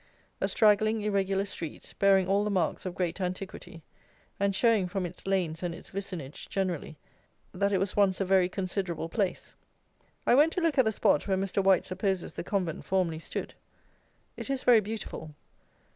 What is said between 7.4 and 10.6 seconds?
that it was once a very considerable place. I went to